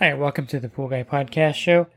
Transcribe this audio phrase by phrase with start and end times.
[0.00, 1.88] Hi, welcome to the Pool Guy Podcast Show.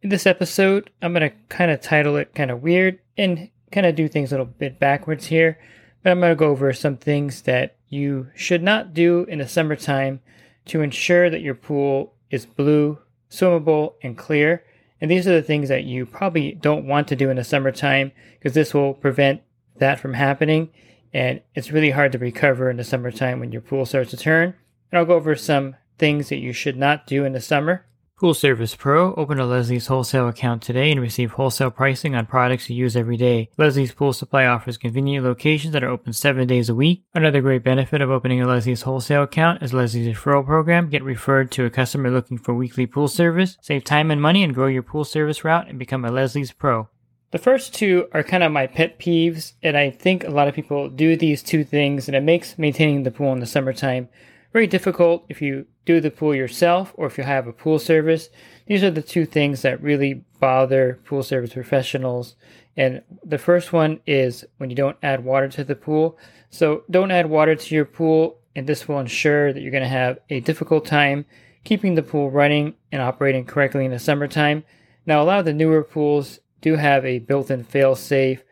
[0.00, 3.84] In this episode, I'm going to kind of title it kind of weird and kind
[3.84, 5.58] of do things a little bit backwards here.
[6.04, 9.48] But I'm going to go over some things that you should not do in the
[9.48, 10.20] summertime
[10.66, 14.62] to ensure that your pool is blue, swimmable, and clear.
[15.00, 18.12] And these are the things that you probably don't want to do in the summertime
[18.38, 19.42] because this will prevent
[19.78, 20.68] that from happening.
[21.12, 24.54] And it's really hard to recover in the summertime when your pool starts to turn.
[24.92, 27.86] And I'll go over some things that you should not do in the summer.
[28.22, 29.14] Pool Service Pro.
[29.14, 33.16] Open a Leslie's wholesale account today and receive wholesale pricing on products you use every
[33.16, 33.50] day.
[33.58, 37.02] Leslie's Pool Supply offers convenient locations that are open seven days a week.
[37.14, 40.88] Another great benefit of opening a Leslie's wholesale account is Leslie's referral program.
[40.88, 43.58] Get referred to a customer looking for weekly pool service.
[43.60, 46.88] Save time and money and grow your pool service route and become a Leslie's Pro.
[47.32, 50.54] The first two are kind of my pet peeves, and I think a lot of
[50.54, 54.10] people do these two things, and it makes maintaining the pool in the summertime
[54.52, 58.28] very difficult if you do the pool yourself or if you have a pool service.
[58.66, 62.36] These are the two things that really bother pool service professionals.
[62.76, 66.18] And the first one is when you don't add water to the pool.
[66.50, 69.88] So don't add water to your pool, and this will ensure that you're going to
[69.88, 71.24] have a difficult time
[71.64, 74.64] keeping the pool running and operating correctly in the summertime.
[75.06, 78.42] Now, a lot of the newer pools do have a built in fail safe.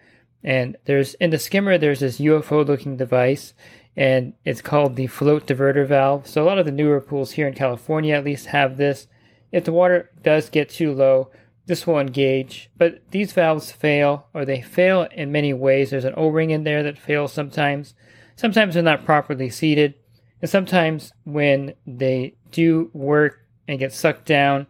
[0.42, 3.52] And there's in the skimmer, there's this UFO looking device
[4.00, 6.26] and it's called the float diverter valve.
[6.26, 9.06] So a lot of the newer pools here in California at least have this.
[9.52, 11.30] If the water does get too low,
[11.66, 12.70] this will engage.
[12.78, 15.90] But these valves fail, or they fail in many ways.
[15.90, 17.92] There's an O-ring in there that fails sometimes.
[18.36, 19.96] Sometimes they're not properly seated,
[20.40, 24.66] and sometimes when they do work and get sucked down,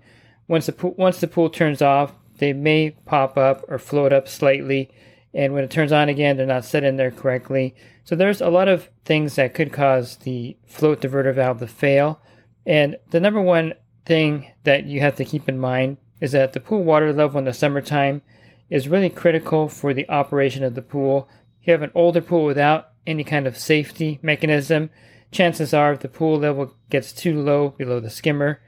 [0.48, 4.26] once the pool, once the pool turns off, they may pop up or float up
[4.26, 4.90] slightly
[5.32, 7.74] and when it turns on again, they're not set in there correctly.
[8.10, 12.20] So there's a lot of things that could cause the float diverter valve to fail.
[12.66, 16.58] And the number one thing that you have to keep in mind is that the
[16.58, 18.22] pool water level in the summertime
[18.68, 21.28] is really critical for the operation of the pool.
[21.60, 24.90] If you have an older pool without any kind of safety mechanism,
[25.30, 28.60] chances are if the pool level gets too low below the skimmer,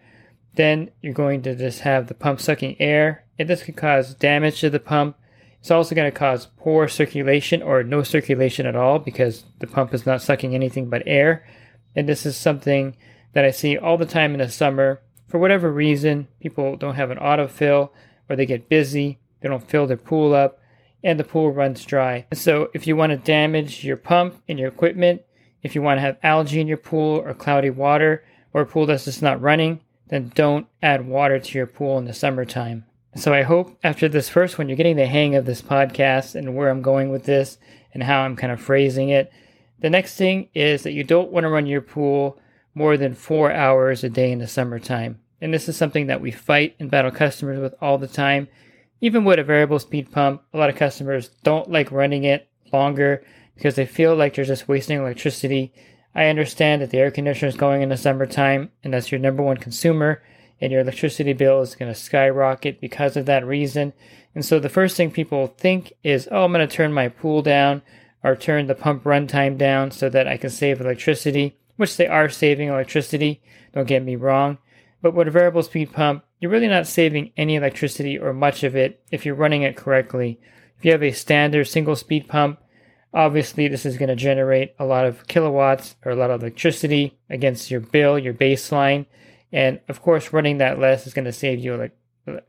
[0.55, 4.61] then you're going to just have the pump sucking air, and this could cause damage
[4.61, 5.17] to the pump
[5.63, 9.95] it's also going to cause poor circulation or no circulation at all because the pump
[9.95, 11.47] is not sucking anything but air.
[11.95, 12.97] And this is something
[13.33, 15.01] that I see all the time in the summer.
[15.29, 17.91] For whatever reason, people don't have an autofill
[18.29, 20.59] or they get busy, they don't fill their pool up,
[21.05, 22.27] and the pool runs dry.
[22.35, 25.23] So if you want to damage your pump and your equipment,
[25.63, 28.87] if you want to have algae in your pool or cloudy water or a pool
[28.87, 32.85] that's just not running, then don't add water to your pool in the summertime.
[33.15, 36.57] So I hope after this first one, you're getting the hang of this podcast and
[36.57, 37.59] where I'm going with this
[37.93, 39.31] and how I'm kind of phrasing it.
[39.81, 42.39] The next thing is that you don't want to run your pool
[42.75, 45.21] more than four hours a day in the summertime.
[45.43, 48.49] And this is something that we fight and battle customers with all the time.
[49.03, 53.23] Even with a variable speed pump, a lot of customers don't like running it longer
[53.57, 55.75] because they feel like they're just wasting electricity.
[56.15, 59.43] I understand that the air conditioner is going in the summertime and that's your number
[59.43, 60.23] one consumer
[60.63, 63.93] and your electricity bill is going to skyrocket because of that reason.
[64.33, 67.43] And so the first thing people think is, oh, I'm going to turn my pool
[67.43, 67.83] down
[68.23, 72.29] or turn the pump runtime down so that I can save electricity, which they are
[72.29, 73.43] saving electricity,
[73.75, 74.59] don't get me wrong.
[75.03, 78.77] But with a variable speed pump, you're really not saving any electricity or much of
[78.77, 80.39] it if you're running it correctly.
[80.79, 82.61] If you have a standard single speed pump,
[83.13, 87.19] obviously this is going to generate a lot of kilowatts or a lot of electricity
[87.29, 89.07] against your bill, your baseline.
[89.53, 91.97] And of course, running that less is going to save you like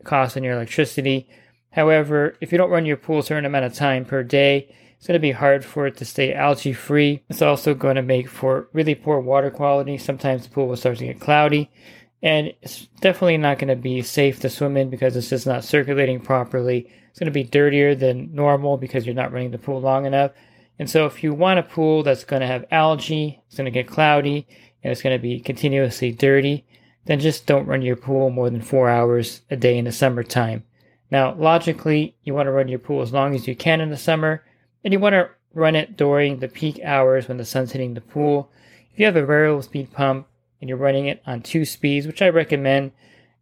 [0.03, 1.27] cost on your electricity.
[1.71, 5.07] However, if you don't run your pool a certain amount of time per day, it's
[5.07, 7.23] going to be hard for it to stay algae free.
[7.29, 9.97] It's also going to make for really poor water quality.
[9.97, 11.69] Sometimes the pool will start to get cloudy.
[12.21, 15.65] And it's definitely not going to be safe to swim in because it's just not
[15.65, 16.89] circulating properly.
[17.09, 20.31] It's going to be dirtier than normal because you're not running the pool long enough.
[20.79, 23.71] And so, if you want a pool that's going to have algae, it's going to
[23.71, 24.47] get cloudy,
[24.83, 26.65] and it's going to be continuously dirty,
[27.05, 30.63] then just don't run your pool more than four hours a day in the summertime.
[31.11, 33.97] Now, logically, you want to run your pool as long as you can in the
[33.97, 34.44] summer,
[34.83, 38.01] and you want to run it during the peak hours when the sun's hitting the
[38.01, 38.50] pool.
[38.91, 40.27] If you have a variable speed pump
[40.59, 42.91] and you're running it on two speeds, which I recommend,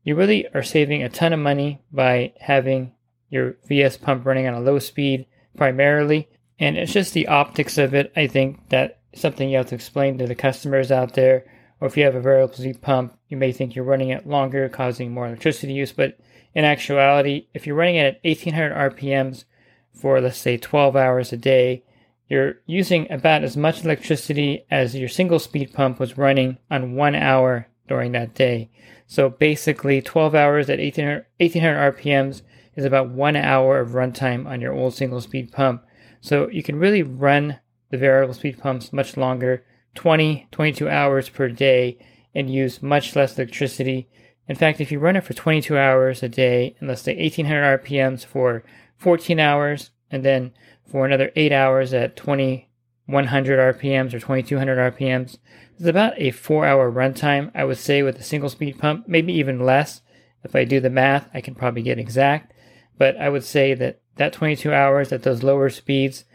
[0.03, 2.93] you really are saving a ton of money by having
[3.29, 5.25] your VS pump running on a low speed
[5.55, 6.27] primarily.
[6.59, 10.17] And it's just the optics of it, I think, that something you have to explain
[10.17, 11.45] to the customers out there.
[11.81, 14.69] Or if you have a variable speed pump, you may think you're running it longer,
[14.69, 15.91] causing more electricity use.
[15.91, 16.19] But
[16.53, 19.45] in actuality, if you're running it at 1800 RPMs
[19.91, 21.83] for, let's say, 12 hours a day,
[22.29, 27.15] you're using about as much electricity as your single speed pump was running on one
[27.15, 28.69] hour during that day.
[29.07, 32.43] So basically, 12 hours at 1800, 1800 RPMs
[32.75, 35.83] is about one hour of runtime on your old single speed pump.
[36.21, 41.49] So you can really run the variable speed pumps much longer 20, 22 hours per
[41.49, 41.97] day
[42.33, 44.07] and use much less electricity.
[44.47, 47.83] In fact, if you run it for 22 hours a day and let's say 1800
[47.83, 48.63] RPMs for
[48.97, 50.53] 14 hours and then
[50.85, 55.37] for another 8 hours at 2100 RPMs or 2200 RPMs,
[55.77, 59.33] it's about a 4 hour runtime, I would say, with a single speed pump, maybe
[59.33, 60.01] even less.
[60.43, 62.53] If I do the math, I can probably get exact.
[62.97, 66.25] But I would say that that 22 hours at those lower speeds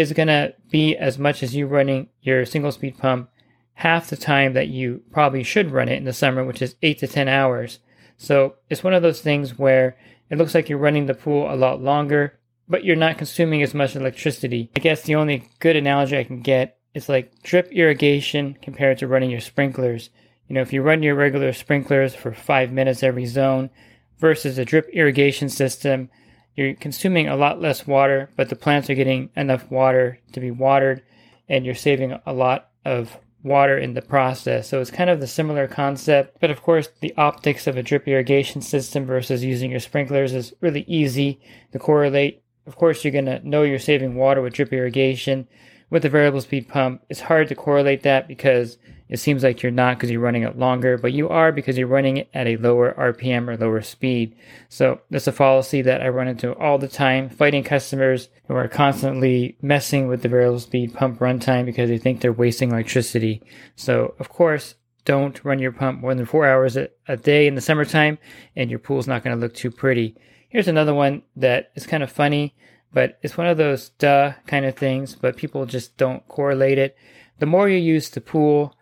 [0.00, 3.30] is going to be as much as you running your single speed pump
[3.74, 6.98] half the time that you probably should run it in the summer, which is 8
[6.98, 7.78] to 10 hours.
[8.18, 9.96] So it's one of those things where
[10.28, 12.38] it looks like you're running the pool a lot longer,
[12.68, 14.70] but you're not consuming as much electricity.
[14.76, 19.08] I guess the only good analogy I can get is like drip irrigation compared to
[19.08, 20.10] running your sprinklers.
[20.46, 23.70] You know, if you run your regular sprinklers for five minutes every zone
[24.18, 26.10] versus a drip irrigation system,
[26.54, 30.50] you're consuming a lot less water, but the plants are getting enough water to be
[30.50, 31.02] watered,
[31.48, 34.68] and you're saving a lot of water in the process.
[34.68, 38.06] So it's kind of the similar concept, but of course, the optics of a drip
[38.06, 41.40] irrigation system versus using your sprinklers is really easy
[41.72, 42.42] to correlate.
[42.66, 45.48] Of course, you're going to know you're saving water with drip irrigation.
[45.90, 48.78] With the variable speed pump, it's hard to correlate that because
[49.10, 51.88] it seems like you're not because you're running it longer, but you are because you're
[51.88, 54.36] running it at a lower RPM or lower speed.
[54.68, 58.68] So that's a fallacy that I run into all the time, fighting customers who are
[58.68, 63.42] constantly messing with the variable speed pump runtime because they think they're wasting electricity.
[63.74, 67.60] So of course, don't run your pump more than four hours a, day in the
[67.60, 68.16] summertime
[68.54, 70.16] and your pool's not going to look too pretty.
[70.48, 72.54] Here's another one that is kind of funny,
[72.92, 76.96] but it's one of those duh kind of things, but people just don't correlate it.
[77.38, 78.76] The more you use the pool,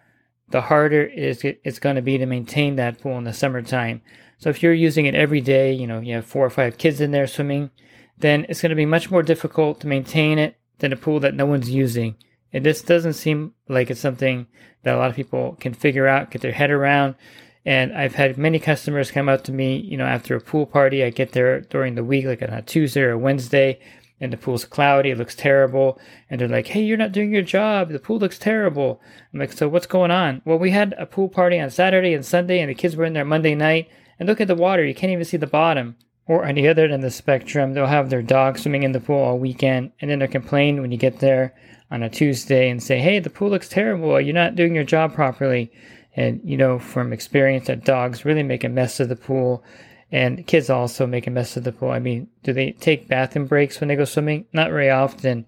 [0.51, 4.01] the harder it is it's going to be to maintain that pool in the summertime.
[4.39, 7.01] So if you're using it every day, you know, you have four or five kids
[7.01, 7.71] in there swimming,
[8.17, 11.35] then it's going to be much more difficult to maintain it than a pool that
[11.35, 12.17] no one's using.
[12.53, 14.47] And this doesn't seem like it's something
[14.83, 17.17] that a lot of people can figure out, get their head around.
[17.65, 21.05] And I've had many customers come up to me, you know, after a pool party.
[21.05, 23.81] I get there during the week, like on a Tuesday or a Wednesday,
[24.21, 25.99] and the pool's cloudy, it looks terrible.
[26.29, 27.91] And they're like, hey, you're not doing your job.
[27.91, 29.01] The pool looks terrible.
[29.33, 30.43] I'm like, so what's going on?
[30.45, 33.13] Well, we had a pool party on Saturday and Sunday, and the kids were in
[33.13, 33.89] there Monday night.
[34.19, 35.97] And look at the water, you can't even see the bottom.
[36.27, 39.01] Or on the other end of the spectrum, they'll have their dog swimming in the
[39.01, 41.55] pool all weekend, and then they'll complain when you get there
[41.91, 44.21] on a Tuesday and say, hey, the pool looks terrible.
[44.21, 45.73] You're not doing your job properly.
[46.17, 49.63] And, you know, from experience, that dogs really make a mess of the pool
[50.11, 51.91] and kids also make a mess of the pool.
[51.91, 54.47] I mean, do they take bathroom breaks when they go swimming?
[54.53, 55.47] Not very often.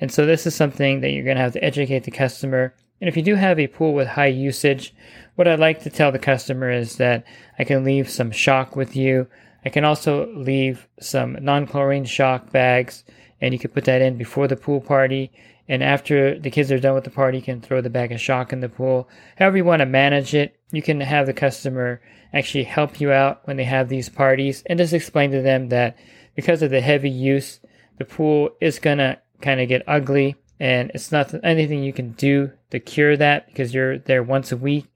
[0.00, 2.74] And so this is something that you're going to have to educate the customer.
[3.00, 4.94] And if you do have a pool with high usage,
[5.34, 7.24] what I'd like to tell the customer is that
[7.58, 9.26] I can leave some shock with you.
[9.64, 13.04] I can also leave some non-chlorine shock bags
[13.40, 15.30] and you can put that in before the pool party.
[15.68, 18.20] And after the kids are done with the party, you can throw the bag of
[18.20, 19.08] shock in the pool.
[19.36, 22.00] However you want to manage it, you can have the customer
[22.32, 25.96] actually help you out when they have these parties and just explain to them that
[26.34, 27.60] because of the heavy use,
[27.98, 32.12] the pool is going to kind of get ugly and it's not anything you can
[32.12, 34.86] do to cure that because you're there once a week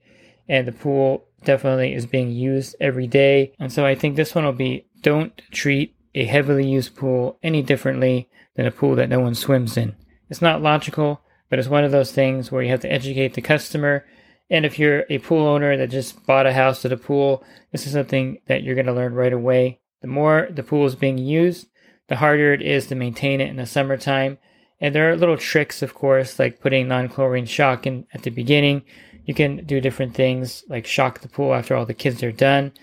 [0.47, 3.53] and the pool definitely is being used every day.
[3.59, 7.61] And so I think this one will be don't treat a heavily used pool any
[7.61, 9.95] differently than a pool that no one swims in.
[10.29, 13.41] It's not logical, but it's one of those things where you have to educate the
[13.41, 14.05] customer
[14.49, 17.87] and if you're a pool owner that just bought a house at a pool, this
[17.87, 19.79] is something that you're going to learn right away.
[20.01, 21.67] The more the pool is being used,
[22.07, 24.37] the harder it is to maintain it in the summertime.
[24.79, 28.29] And there are little tricks, of course, like putting non chlorine shock in at the
[28.29, 28.83] beginning.
[29.25, 32.73] You can do different things like shock the pool after all the kids are done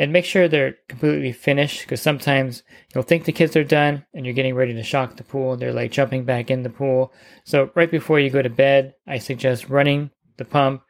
[0.00, 2.62] and make sure they're completely finished because sometimes
[2.94, 5.52] you'll think the kids are done and you're getting ready to shock the pool.
[5.52, 7.12] And they're like jumping back in the pool.
[7.44, 10.82] So, right before you go to bed, I suggest running the pump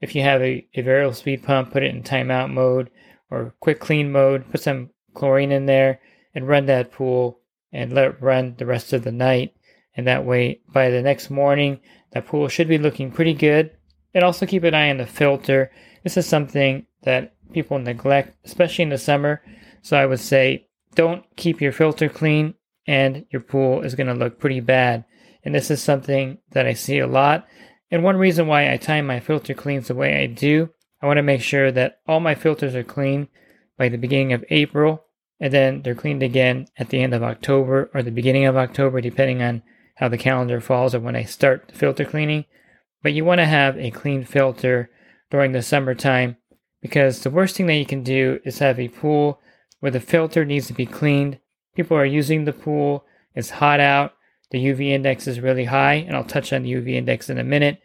[0.00, 2.90] if you have a, a variable speed pump, put it in timeout mode
[3.30, 6.00] or quick clean mode, put some chlorine in there
[6.34, 7.40] and run that pool
[7.72, 9.54] and let it run the rest of the night.
[9.96, 11.80] And that way, by the next morning,
[12.12, 13.72] that pool should be looking pretty good.
[14.14, 15.70] And also keep an eye on the filter.
[16.04, 19.42] This is something that people neglect, especially in the summer.
[19.82, 22.54] So I would say don't keep your filter clean
[22.86, 25.04] and your pool is going to look pretty bad.
[25.44, 27.46] And this is something that I see a lot.
[27.90, 31.18] And one reason why I time my filter cleans the way I do, I want
[31.18, 33.28] to make sure that all my filters are clean
[33.76, 35.04] by the beginning of April,
[35.40, 39.00] and then they're cleaned again at the end of October or the beginning of October,
[39.00, 39.62] depending on
[39.96, 42.44] how the calendar falls or when I start the filter cleaning.
[43.02, 44.90] But you want to have a clean filter
[45.30, 46.36] during the summertime
[46.80, 49.40] because the worst thing that you can do is have a pool
[49.80, 51.38] where the filter needs to be cleaned.
[51.74, 53.04] People are using the pool,
[53.34, 54.14] it's hot out,
[54.50, 57.44] the UV index is really high, and I'll touch on the UV index in a
[57.44, 57.80] minute,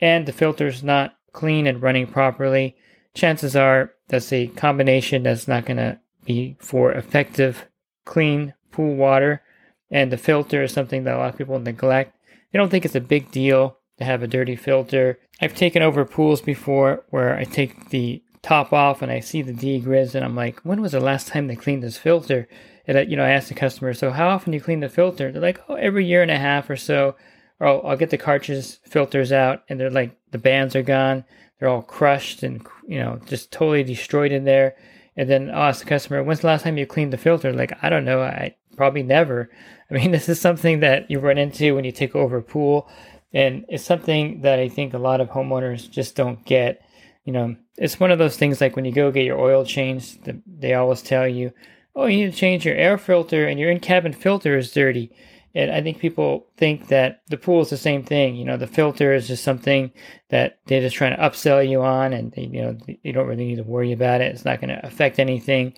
[0.00, 2.76] and the filter is not clean and running properly.
[3.14, 7.66] Chances are that's a combination that's not going to be for effective,
[8.04, 9.42] clean pool water.
[9.90, 12.16] And the filter is something that a lot of people neglect.
[12.52, 15.18] They don't think it's a big deal to have a dirty filter.
[15.40, 19.52] I've taken over pools before where I take the top off and I see the
[19.52, 22.48] D grids and I'm like, when was the last time they cleaned this filter?
[22.86, 24.88] And I, you know, I ask the customer, so how often do you clean the
[24.88, 25.30] filter?
[25.30, 27.16] They're like, oh, every year and a half or so.
[27.58, 31.24] Or I'll, I'll get the cartridge filters out and they're like, the bands are gone.
[31.58, 34.76] They're all crushed and, you know, just totally destroyed in there.
[35.16, 37.52] And then I'll ask the customer, when's the last time you cleaned the filter?
[37.52, 38.22] Like, I don't know.
[38.22, 39.50] I probably never.
[39.90, 42.88] I mean, this is something that you run into when you take over a pool.
[43.32, 46.82] And it's something that I think a lot of homeowners just don't get.
[47.24, 50.28] You know, it's one of those things like when you go get your oil changed,
[50.46, 51.52] they always tell you,
[51.94, 55.12] oh, you need to change your air filter and your in cabin filter is dirty.
[55.54, 58.36] And I think people think that the pool is the same thing.
[58.36, 59.90] You know, the filter is just something
[60.28, 63.46] that they're just trying to upsell you on, and they, you know you don't really
[63.46, 64.32] need to worry about it.
[64.32, 65.74] It's not going to affect anything.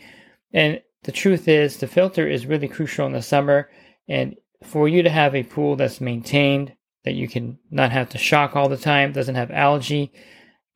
[0.52, 3.70] And the truth is, the filter is really crucial in the summer.
[4.08, 8.18] And for you to have a pool that's maintained, that you can not have to
[8.18, 10.12] shock all the time, doesn't have algae,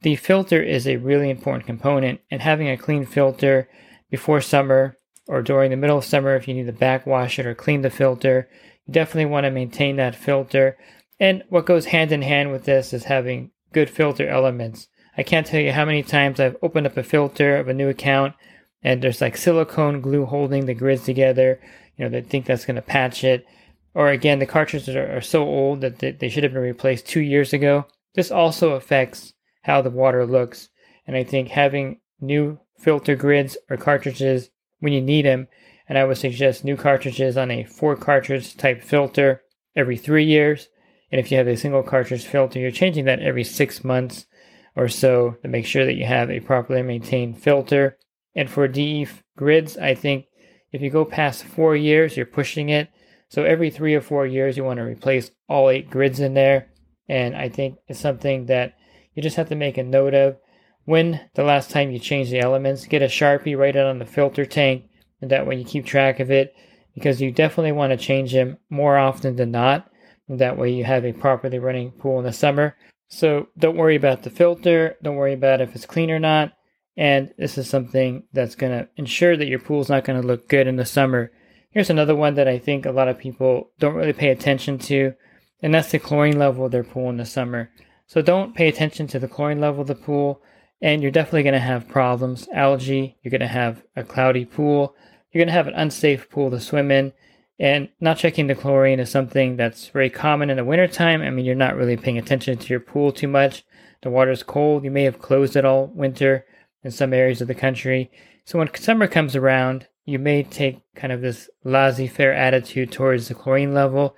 [0.03, 2.21] the filter is a really important component.
[2.31, 3.69] And having a clean filter
[4.11, 7.55] before summer or during the middle of summer, if you need to backwash it or
[7.55, 8.49] clean the filter,
[8.87, 10.77] you definitely want to maintain that filter.
[11.19, 14.89] And what goes hand in hand with this is having good filter elements.
[15.17, 17.89] I can't tell you how many times I've opened up a filter of a new
[17.89, 18.35] account
[18.83, 21.59] and there's like silicone glue holding the grids together.
[21.97, 23.47] You know, they think that's going to patch it.
[23.95, 27.07] Or again, the cartridges are, are so old that they, they should have been replaced
[27.07, 27.87] two years ago.
[28.15, 29.33] This also affects
[29.67, 30.69] how the water looks.
[31.07, 35.49] And I think having new filter grids or cartridges when you need them
[35.89, 39.43] and I would suggest new cartridges on a four cartridge type filter
[39.75, 40.69] every three years.
[41.11, 44.27] And if you have a single cartridge filter, you're changing that every six months
[44.75, 47.99] or so to make sure that you have a properly maintained filter.
[48.35, 49.07] And for DE
[49.37, 50.27] grids, I think
[50.73, 52.91] if you go past four years, you're pushing it.
[53.29, 56.69] So every three or four years, you want to replace all eight grids in there.
[57.09, 58.76] And I think it's something that
[59.17, 60.37] you just have to make a note of.
[60.85, 64.07] When the last time you changed the elements, get a Sharpie, write it on the
[64.07, 64.85] filter tank,
[65.21, 66.55] and that way you keep track of it
[66.95, 69.91] because you definitely want to change them more often than not.
[70.29, 72.77] And that way you have a properly running pool in the summer.
[73.09, 74.97] So don't worry about the filter.
[75.03, 76.53] Don't worry about if it's clean or not.
[76.97, 80.49] And this is something that's going to ensure that your pool's not going to look
[80.49, 81.31] good in the summer.
[81.71, 85.13] Here's another one that I think a lot of people don't really pay attention to,
[85.61, 87.71] and that's the chlorine level of their pool in the summer.
[88.07, 90.43] So don't pay attention to the chlorine level of the pool,
[90.81, 92.49] and you're definitely going to have problems.
[92.53, 94.95] Algae, you're going to have a cloudy pool,
[95.33, 97.13] you're going to have an unsafe pool to swim in.
[97.59, 101.23] And not checking the chlorine is something that's very common in the wintertime.
[101.23, 103.65] I mean, you're not really paying attention to your pool too much.
[104.03, 104.85] The water's cold.
[104.85, 106.45] You may have closed it all winter
[106.85, 108.11] in some areas of the country.
[108.45, 113.29] So when summer comes around, you may take kind of this laissez faire attitude towards
[113.29, 114.15] the chlorine level.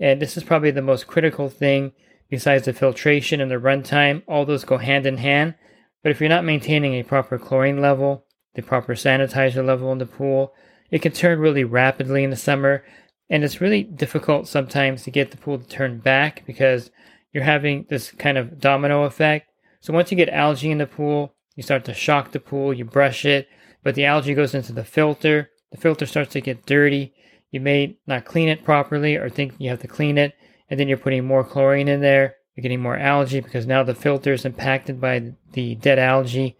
[0.00, 1.92] And this is probably the most critical thing
[2.30, 4.22] besides the filtration and the runtime.
[4.26, 5.56] All those go hand in hand.
[6.02, 10.06] But if you're not maintaining a proper chlorine level, the proper sanitizer level in the
[10.06, 10.54] pool.
[10.90, 12.84] It can turn really rapidly in the summer,
[13.28, 16.90] and it's really difficult sometimes to get the pool to turn back because
[17.32, 19.46] you're having this kind of domino effect.
[19.80, 22.84] So once you get algae in the pool, you start to shock the pool, you
[22.84, 23.48] brush it,
[23.82, 25.50] but the algae goes into the filter.
[25.70, 27.14] The filter starts to get dirty.
[27.52, 30.34] You may not clean it properly or think you have to clean it,
[30.70, 32.36] and then you're putting more chlorine in there.
[32.54, 36.56] You're getting more algae because now the filter is impacted by the dead algae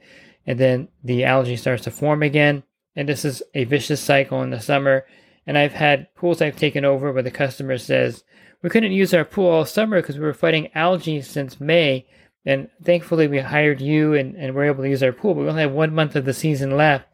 [0.47, 2.65] and then the algae starts to form again.
[2.97, 5.07] And this is a vicious cycle in the summer.
[5.47, 8.25] And I've had pools I've taken over where the customer says,
[8.63, 12.07] We couldn't use our pool all summer because we were fighting algae since May.
[12.45, 15.49] And thankfully, we hired you and, and we're able to use our pool, but we
[15.49, 17.07] only have one month of the season left.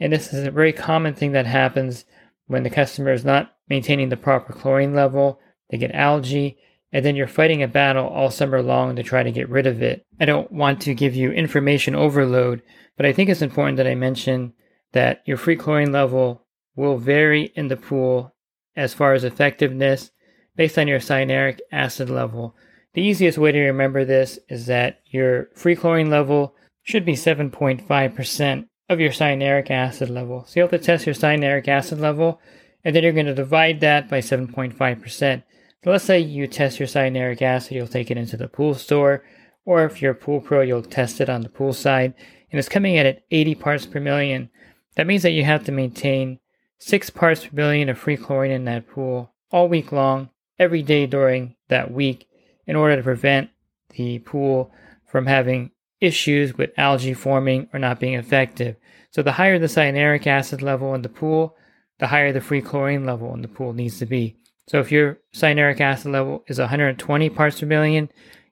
[0.00, 2.04] And this is a very common thing that happens
[2.46, 5.40] when the customer is not maintaining the proper chlorine level.
[5.72, 6.58] They get algae,
[6.92, 9.82] and then you're fighting a battle all summer long to try to get rid of
[9.82, 10.04] it.
[10.20, 12.62] I don't want to give you information overload,
[12.96, 14.52] but I think it's important that I mention
[14.92, 16.44] that your free chlorine level
[16.76, 18.34] will vary in the pool
[18.76, 20.10] as far as effectiveness
[20.54, 22.54] based on your cyanuric acid level.
[22.92, 28.68] The easiest way to remember this is that your free chlorine level should be 7.5%
[28.90, 30.44] of your cyanuric acid level.
[30.46, 32.38] So you have to test your cyanuric acid level,
[32.84, 35.42] and then you're going to divide that by 7.5%.
[35.84, 39.24] So let's say you test your cyanuric acid, you'll take it into the pool store,
[39.64, 42.14] or if you're a pool pro, you'll test it on the pool side,
[42.50, 44.48] and it's coming in at 80 parts per million.
[44.94, 46.38] That means that you have to maintain
[46.78, 51.06] 6 parts per million of free chlorine in that pool all week long, every day
[51.06, 52.28] during that week,
[52.64, 53.50] in order to prevent
[53.90, 54.72] the pool
[55.06, 58.76] from having issues with algae forming or not being effective.
[59.10, 61.56] So the higher the cyanuric acid level in the pool,
[61.98, 64.36] the higher the free chlorine level in the pool needs to be.
[64.68, 68.08] So if your cyanuric acid level is 120 parts per million,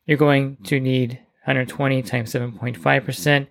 [0.07, 3.47] you're going to need 120 times 7.5%.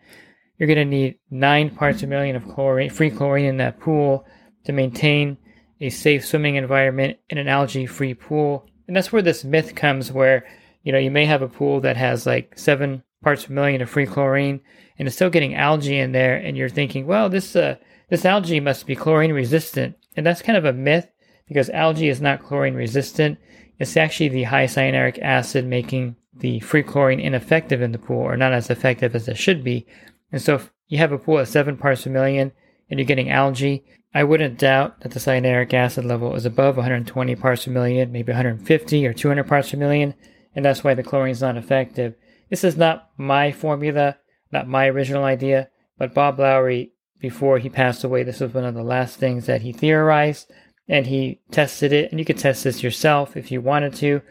[0.57, 4.25] You're going to need 9 parts per million of chlorine, free chlorine in that pool
[4.65, 5.37] to maintain
[5.79, 8.65] a safe swimming environment in an algae-free pool.
[8.87, 10.45] And that's where this myth comes where,
[10.83, 13.89] you know, you may have a pool that has like 7 parts per million of
[13.89, 14.59] free chlorine
[14.97, 17.75] and it's still getting algae in there and you're thinking, well, this uh,
[18.09, 19.95] this algae must be chlorine resistant.
[20.15, 21.07] And that's kind of a myth
[21.49, 23.37] because algae is not chlorine resistant.
[23.77, 28.37] It's actually the high cyanuric acid making the free chlorine ineffective in the pool or
[28.37, 29.85] not as effective as it should be.
[30.31, 32.53] And so if you have a pool of 7 parts per million
[32.89, 37.35] and you're getting algae, I wouldn't doubt that the cyanuric acid level is above 120
[37.35, 40.15] parts per million, maybe 150 or 200 parts per million,
[40.55, 42.15] and that's why the chlorine is not effective.
[42.49, 44.17] This is not my formula,
[44.51, 48.73] not my original idea, but Bob Lowry, before he passed away, this was one of
[48.73, 50.51] the last things that he theorized,
[50.89, 52.11] and he tested it.
[52.11, 54.21] And you could test this yourself if you wanted to,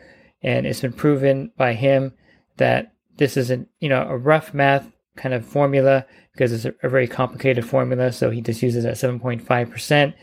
[0.43, 2.13] and it's been proven by him
[2.57, 6.89] that this is not you know a rough math kind of formula because it's a,
[6.89, 8.13] very complicated formula.
[8.13, 10.15] So he just uses at 7.5 percent.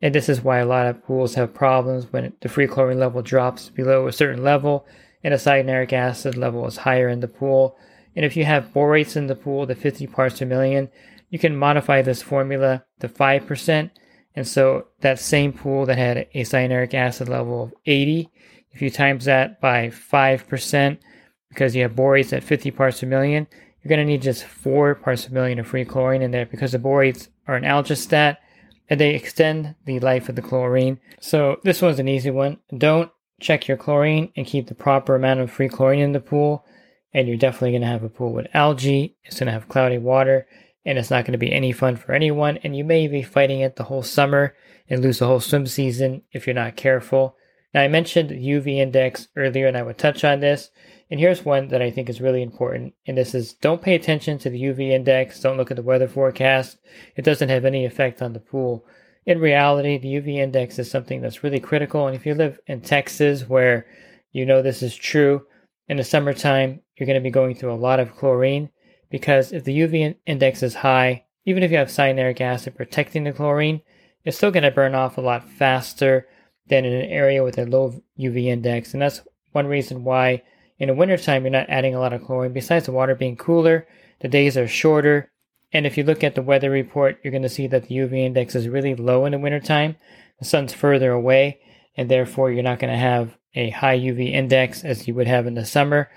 [0.00, 3.22] And this is why a lot of pools have problems when the free chlorine level
[3.22, 4.84] drops below a certain level
[5.22, 7.76] and a cyanuric acid level is higher in the pool.
[8.16, 10.90] And if you have borates in the pool, the 50 parts per million,
[11.30, 13.90] you can modify this formula to 5%.
[14.34, 18.30] And so that same pool that had a cyanuric acid level of 80,
[18.70, 20.98] if you times that by 5%,
[21.48, 23.46] because you have borates at 50 parts per million,
[23.82, 26.72] you're going to need just 4 parts per million of free chlorine in there because
[26.72, 28.38] the borates are an algistat
[28.88, 30.98] and they extend the life of the chlorine.
[31.20, 32.58] So this one's an easy one.
[32.76, 36.64] Don't check your chlorine and keep the proper amount of free chlorine in the pool.
[37.12, 39.16] And you're definitely going to have a pool with algae.
[39.24, 40.46] It's going to have cloudy water
[40.84, 42.58] and it's not going to be any fun for anyone.
[42.58, 44.54] And you may be fighting it the whole summer
[44.88, 47.36] and lose the whole swim season if you're not careful.
[47.72, 50.70] Now, I mentioned the UV index earlier and I would touch on this.
[51.10, 52.94] And here's one that I think is really important.
[53.06, 55.40] And this is don't pay attention to the UV index.
[55.40, 56.78] Don't look at the weather forecast.
[57.16, 58.84] It doesn't have any effect on the pool
[59.24, 62.06] in reality, the UV index is something that's really critical.
[62.06, 63.86] And if you live in Texas, where
[64.32, 65.46] you know this is true,
[65.88, 68.70] in the summertime, you're going to be going through a lot of chlorine
[69.12, 73.32] because if the UV index is high, even if you have cyanuric acid protecting the
[73.32, 73.82] chlorine,
[74.24, 76.26] it's still going to burn off a lot faster
[76.68, 78.94] than in an area with a low UV index.
[78.94, 79.20] And that's
[79.52, 80.42] one reason why
[80.78, 82.54] in the wintertime you're not adding a lot of chlorine.
[82.54, 83.86] Besides the water being cooler,
[84.20, 85.30] the days are shorter,
[85.74, 88.18] and if you look at the weather report, you're going to see that the UV
[88.18, 89.96] index is really low in the wintertime.
[90.38, 91.60] The sun's further away,
[91.96, 95.46] and therefore you're not going to have a high UV index as you would have
[95.46, 96.10] in the summer.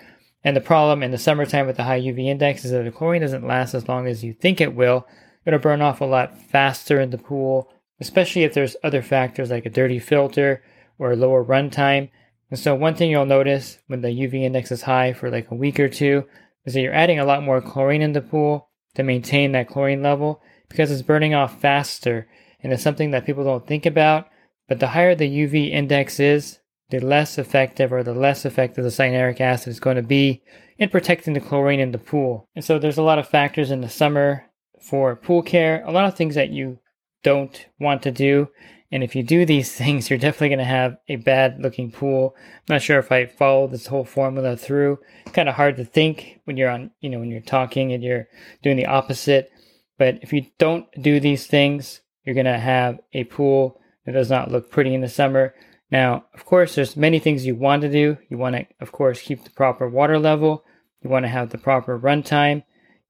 [0.45, 3.23] And the problem in the summertime with the high UV index is that the chlorine
[3.23, 5.08] doesn't last as long as you think it will.
[5.43, 9.65] It'll burn off a lot faster in the pool, especially if there's other factors like
[9.65, 10.63] a dirty filter
[10.99, 12.12] or a lower runtime.
[12.51, 15.55] And so one thing you'll notice when the UV index is high for like a
[15.55, 16.25] week or two
[16.63, 20.03] is that you're adding a lot more chlorine in the pool to maintain that chlorine
[20.03, 22.27] level because it's burning off faster
[22.62, 24.27] and it's something that people don't think about.
[24.67, 28.89] But the higher the UV index is, the less effective or the less effective the
[28.89, 30.41] cyanuric acid is going to be
[30.78, 32.48] in protecting the chlorine in the pool.
[32.56, 34.45] And so there's a lot of factors in the summer
[34.82, 36.80] for pool care, a lot of things that you
[37.24, 38.50] don't want to do
[38.91, 42.36] and if you do these things, you're definitely going to have a bad looking pool.
[42.38, 45.00] I'm not sure if I follow this whole formula through.
[45.34, 48.28] Kind of hard to think when you're on, you know, when you're talking and you're
[48.63, 49.52] doing the opposite.
[49.98, 54.30] But if you don't do these things, you're going to have a pool that does
[54.30, 55.54] not look pretty in the summer.
[55.91, 58.17] Now, of course, there's many things you want to do.
[58.30, 60.63] You want to, of course, keep the proper water level.
[61.02, 62.63] You want to have the proper runtime.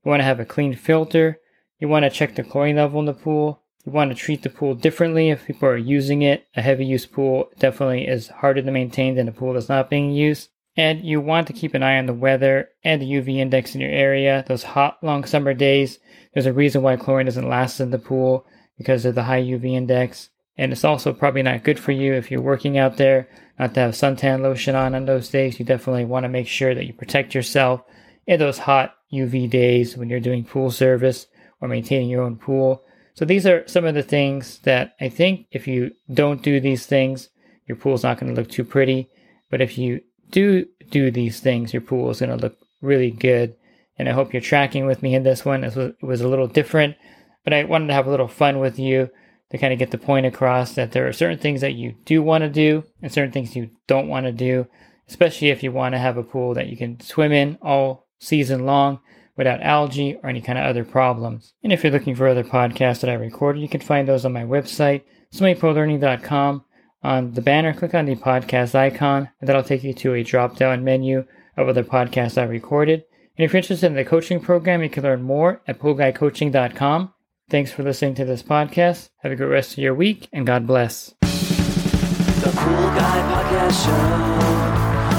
[0.03, 1.39] You want to have a clean filter.
[1.79, 4.49] You want to check the chlorine level in the pool You want to treat the
[4.49, 6.45] pool differently if people are using it.
[6.55, 10.11] A heavy use pool definitely is harder to maintain than a pool that's not being
[10.11, 10.49] used.
[10.77, 13.81] And you want to keep an eye on the weather and the UV index in
[13.81, 14.43] your area.
[14.47, 15.99] Those hot, long summer days,
[16.33, 18.45] there's a reason why chlorine doesn't last in the pool
[18.77, 20.29] because of the high UV index.
[20.57, 23.27] And it's also probably not good for you if you're working out there
[23.59, 25.59] not to have suntan lotion on on those days.
[25.59, 27.81] You definitely want to make sure that you protect yourself
[28.27, 31.27] in those hot UV days when you're doing pool service
[31.61, 32.83] or maintaining your own pool.
[33.13, 36.85] So these are some of the things that I think if you don't do these
[36.85, 37.29] things,
[37.65, 39.09] your pool's not going to look too pretty.
[39.49, 43.55] But if you do do these things, your pool is going to look really good.
[43.97, 45.63] And I hope you're tracking with me in this one.
[45.63, 46.97] It was, it was a little different,
[47.45, 49.09] but I wanted to have a little fun with you
[49.55, 52.21] to kind of get the point across that there are certain things that you do
[52.21, 54.67] want to do and certain things you don't want to do,
[55.07, 58.65] especially if you want to have a pool that you can swim in all season
[58.65, 58.99] long
[59.37, 61.53] without algae or any kind of other problems.
[61.63, 64.33] And if you're looking for other podcasts that I recorded, you can find those on
[64.33, 66.63] my website, swimmingpoollearning.com.
[67.03, 70.57] On the banner, click on the podcast icon, and that'll take you to a drop
[70.57, 73.03] down menu of other podcasts I recorded.
[73.37, 77.13] And if you're interested in the coaching program, you can learn more at poolguycoaching.com.
[77.47, 79.09] Thanks for listening to this podcast.
[79.17, 81.13] Have a great rest of your week, and God bless.
[81.21, 83.91] The Pool Guy Podcast Show.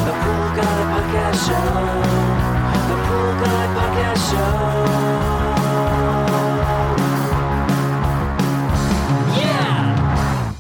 [0.04, 1.66] The Pool Guy Podcast Show.
[2.88, 4.56] The Pool Guy Podcast Show.
[9.40, 10.54] Yeah!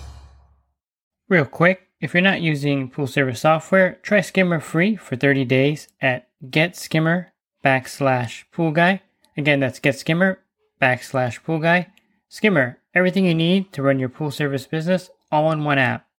[1.28, 5.88] Real quick, if you're not using pool service software, try Skimmer free for 30 days
[6.00, 7.30] at getskimmer
[7.64, 9.02] backslash pool guy.
[9.36, 10.36] Again, that's getskimmer
[10.80, 11.88] backslash pool guy.
[12.28, 16.05] Skimmer, everything you need to run your pool service business all in one app.